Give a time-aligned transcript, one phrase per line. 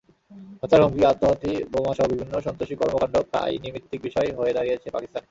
[0.61, 5.27] হত্যার হুমকি, আত্মঘাতী বোমাসহ বিভিন্ন সন্ত্রাসী কর্মকাণ্ড প্রায় নৈমিত্তিক বিষয় হয়ে দাঁড়িয়েছে পাকিস্তানে।